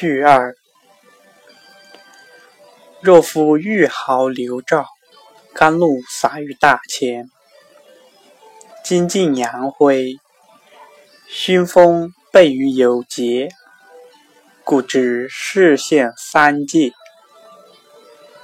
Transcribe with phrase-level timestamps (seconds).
[0.00, 0.56] 序二：
[3.02, 4.86] 若夫玉毫流照，
[5.54, 7.28] 甘露洒于大千，
[8.82, 10.16] 金尽阳辉，
[11.28, 13.50] 熏风备于有节，
[14.64, 16.92] 故知世现三界，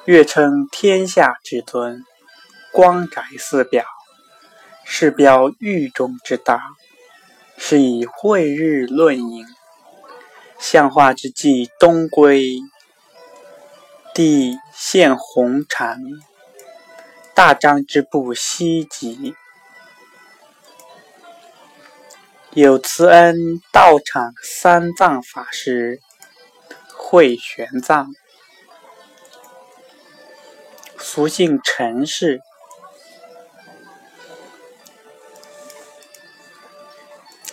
[0.05, 2.05] 月称天下之尊，
[2.71, 3.87] 光宅四表，
[4.85, 6.61] 是标狱中之大，
[7.57, 9.56] 是以晦日论影。
[10.59, 12.59] 象化之际东归，
[14.15, 15.99] 地现红禅；
[17.35, 19.35] 大张之步西极，
[22.53, 26.01] 有慈恩道场三藏法师
[26.97, 28.09] 会玄奘，
[30.99, 32.41] 俗姓陈氏，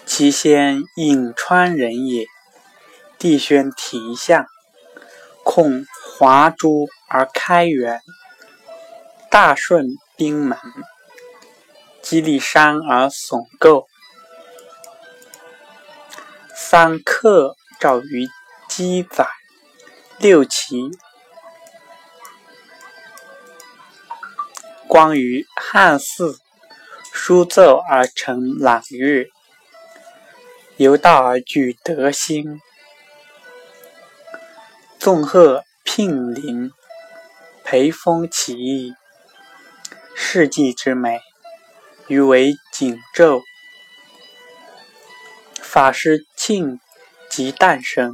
[0.06, 2.26] 其先颍川人也。
[3.24, 4.46] 帝宣题相，
[5.46, 5.86] 控
[6.18, 8.02] 华珠而开元，
[9.32, 10.60] 大顺兵门，
[12.02, 13.88] 激励山而耸构，
[16.54, 18.28] 三克照于
[18.68, 19.26] 积载，
[20.18, 20.92] 六旗
[24.86, 26.40] 光于汉寺，
[27.14, 29.30] 书奏而成朗月，
[30.76, 32.60] 由道而具德兴。
[35.04, 36.72] 纵鹤聘麟，
[37.66, 38.94] 培风起义，
[40.16, 41.20] 世纪之美，
[42.08, 43.42] 余为锦昼。
[45.62, 46.80] 法师庆
[47.30, 48.14] 即诞生，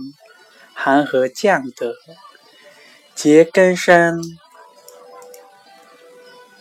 [0.74, 1.94] 寒河降德，
[3.14, 4.20] 结根深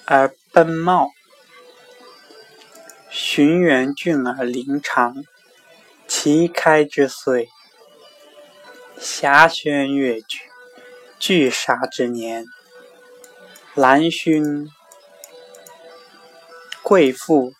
[0.04, 1.08] 而奔茂，
[3.08, 5.14] 寻源峻而灵长，
[6.06, 7.48] 其开之岁。
[9.00, 10.38] 霞轩月举，
[11.20, 12.44] 聚沙之年，
[13.76, 14.68] 兰熏
[16.82, 17.52] 贵妇，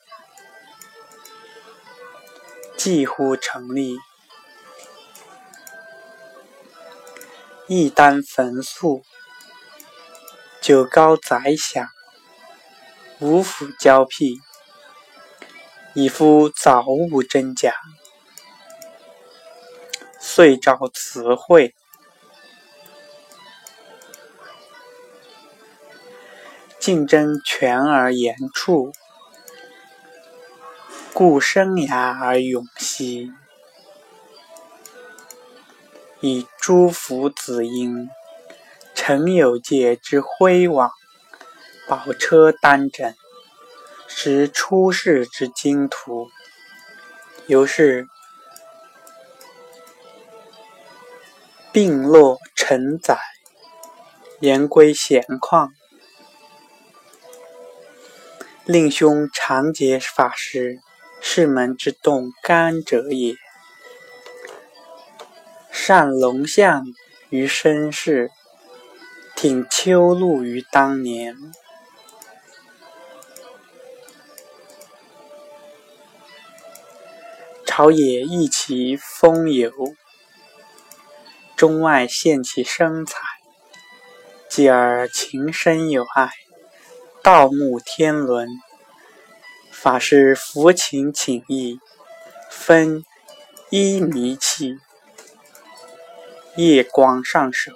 [2.76, 3.96] 几乎成立。
[7.68, 9.04] 一丹焚素，
[10.60, 11.86] 九高宰相，
[13.20, 14.40] 五府交辟，
[15.94, 17.74] 以夫早悟真假。
[20.38, 21.74] 遂召词汇，
[26.78, 28.92] 竞争权而言处，
[31.12, 33.32] 故生涯而永息。
[36.20, 38.08] 以诸福子婴，
[38.94, 40.88] 陈有界之辉煌，
[41.88, 43.16] 宝车丹枕，
[44.06, 46.28] 识出世之经途，
[47.48, 48.06] 由是。
[51.70, 53.18] 病落尘载，
[54.40, 55.68] 言归闲旷。
[58.64, 60.78] 令兄常结法师，
[61.20, 63.34] 世门之动干者也。
[65.70, 66.84] 善龙象
[67.28, 68.30] 于身世，
[69.36, 71.36] 挺秋露于当年。
[77.66, 79.70] 朝野一齐风游。
[81.58, 83.18] 中外现其生财，
[84.48, 86.30] 继而情深有爱，
[87.20, 88.48] 道慕天伦。
[89.72, 91.80] 法师抚琴请意，
[92.48, 93.04] 分
[93.70, 94.78] 一迷气，
[96.54, 97.72] 夜光上手，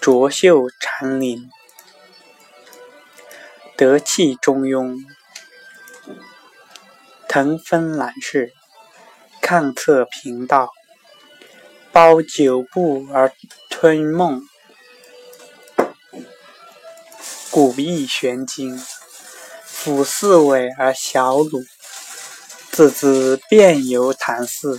[0.00, 1.50] 卓秀禅林，
[3.76, 5.04] 德气中庸，
[7.28, 8.54] 腾风揽世，
[9.42, 10.70] 抗策平道。
[11.96, 13.32] 包九步而
[13.70, 14.46] 吞梦，
[17.50, 18.78] 古意玄经；
[19.66, 21.64] 抚四尾而小鲁，
[22.70, 24.78] 自知遍游谈寺，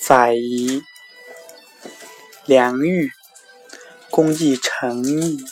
[0.00, 0.82] 载夷
[2.44, 3.12] 良玉，
[4.10, 5.44] 功绩成矣，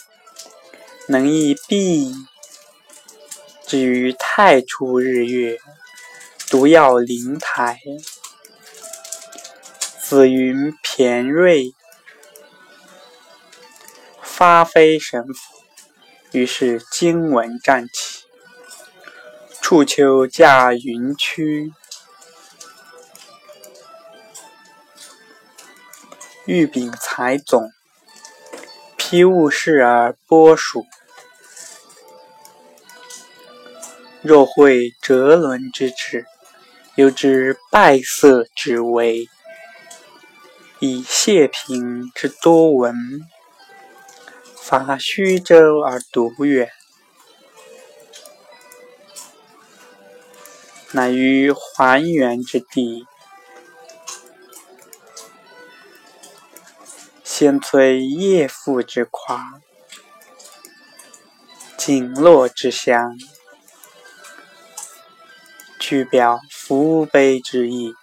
[1.07, 2.13] 能以璧
[3.65, 5.57] 至于太初日月，
[6.49, 7.79] 独耀灵台。
[10.07, 11.73] 紫云骈瑞，
[14.21, 15.63] 发飞神符。
[16.31, 18.23] 于是经文站起，
[19.63, 21.71] 触丘驾云驱，
[26.45, 27.71] 玉柄才总，
[28.97, 30.85] 披物事而播属。
[34.21, 36.27] 若会折轮之志，
[36.93, 39.27] 犹知败色之危。
[40.79, 42.93] 以谢平之多闻，
[44.57, 46.69] 发虚州而独远，
[50.91, 53.07] 乃于还原之地，
[57.23, 59.61] 先摧叶父之夸，
[61.77, 63.17] 锦络之乡，
[65.79, 67.93] 具表福悲之意。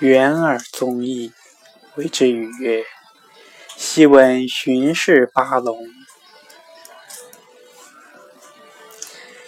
[0.00, 1.30] 远而宗义，
[1.94, 2.86] 谓之语曰
[3.76, 5.86] ：“昔闻巡视八龙，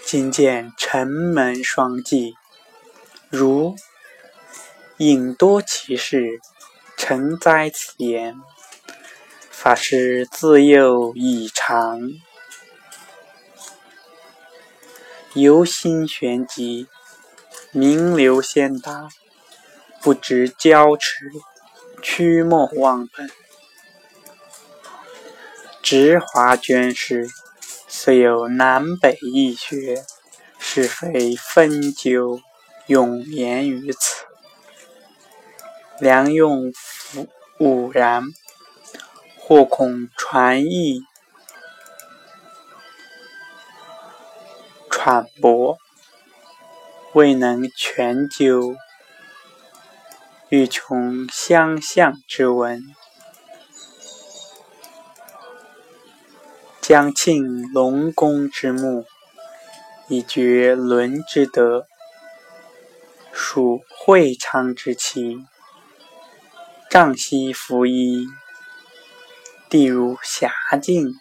[0.04, 2.34] 今见城门双髻。
[3.30, 3.76] 如
[4.98, 6.38] 引多其事，
[6.98, 8.36] 承哉此言。
[9.50, 11.98] 法师自幼异常，
[15.32, 16.88] 由心玄机，
[17.70, 19.08] 名流先达。”
[20.02, 21.30] 不知交持，
[22.02, 23.30] 曲莫忘本。
[25.80, 27.28] 直华捐士，
[27.86, 30.04] 虽有南北易学，
[30.58, 32.40] 是非分究，
[32.88, 34.24] 永言于此。
[36.00, 36.72] 良用
[37.58, 38.24] 吾然，
[39.38, 41.02] 或恐传译
[44.90, 45.78] 揣博，
[47.12, 48.74] 未能全究。
[50.54, 52.94] 欲穷相向之文，
[56.78, 59.06] 将庆龙宫之墓，
[60.08, 61.86] 以绝伦之德，
[63.32, 65.38] 属会昌之期。
[66.90, 68.26] 丈兮服衣，
[69.70, 70.52] 地如霞
[70.82, 71.14] 境。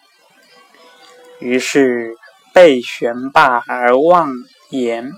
[1.40, 2.18] 于是
[2.52, 4.30] 背悬罢而望
[4.68, 5.10] 言，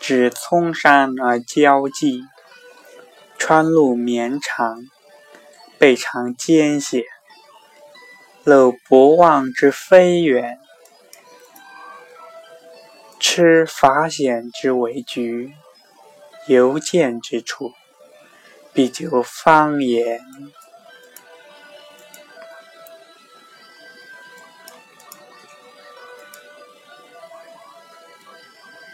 [0.00, 2.24] 指葱山而交际。
[3.44, 4.84] 川路绵长，
[5.76, 7.02] 备尝艰险，
[8.44, 10.60] 漏博望之非远，
[13.18, 15.52] 吃法险之为局，
[16.46, 17.72] 游见之处，
[18.72, 20.20] 必就方言。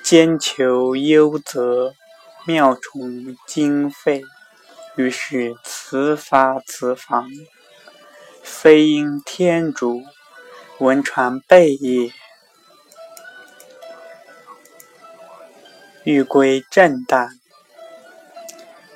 [0.02, 1.92] 兼求优则，
[2.46, 4.22] 妙从经费。
[4.98, 7.30] 于是辞发此房，
[8.42, 10.02] 非因天主，
[10.78, 12.10] 闻传备也。
[16.02, 17.28] 欲归正旦，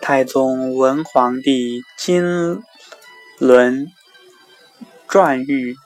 [0.01, 2.61] 太宗文皇帝金
[3.39, 3.87] 轮
[5.07, 5.77] 传谕，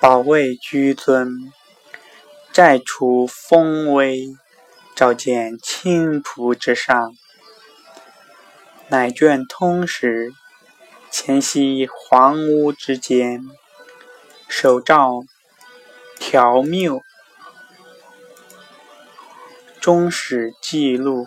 [0.00, 1.52] 保卫居尊，
[2.52, 4.26] 寨除封威，
[4.96, 7.14] 召见青仆之上。
[8.92, 10.34] 乃卷通史，
[11.10, 13.42] 前夕黄屋之间，
[14.46, 15.24] 手诏
[16.18, 17.00] 条谬，
[19.80, 21.26] 终始记录，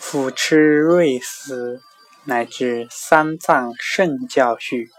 [0.00, 1.80] 抚持瑞思，
[2.22, 4.92] 乃至三藏圣教序，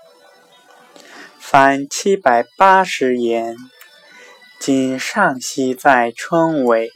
[1.39, 3.56] 凡七百八十言，
[4.59, 6.92] 今尚悉在春尾。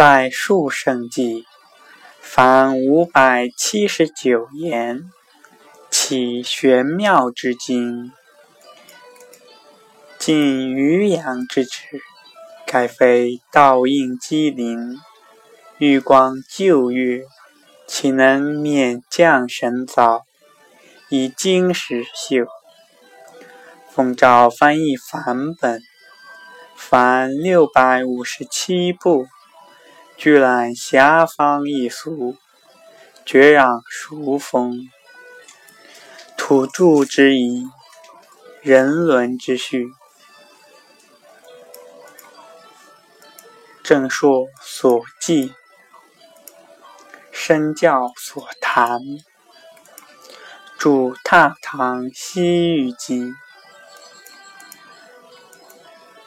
[0.00, 1.44] 在数圣记，
[2.22, 5.10] 凡五百七十九言，
[5.90, 8.10] 其玄妙之经，
[10.18, 12.00] 尽渔阳之志，
[12.66, 14.98] 盖非倒映机灵，
[15.76, 17.24] 玉光旧月，
[17.86, 20.24] 岂能免降神早，
[21.10, 22.46] 以经史秀？
[23.90, 25.82] 奉诏翻译梵本，
[26.74, 29.26] 凡六百五十七部。
[30.20, 32.36] 居览遐方异俗，
[33.24, 34.90] 绝壤殊风，
[36.36, 37.66] 土著之仪，
[38.60, 39.88] 人伦之序，
[43.82, 45.54] 正说所记，
[47.32, 49.00] 身教所谈，
[50.78, 53.32] 著踏堂西域记，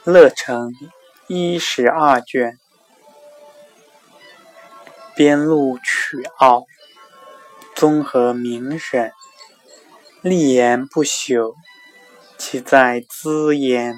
[0.03, 0.71] 乐成
[1.27, 2.62] 一十二卷。
[5.15, 6.65] 边录曲奥，
[7.75, 9.11] 综合名审，
[10.21, 11.53] 立言不朽，
[12.37, 13.95] 其在兹焉。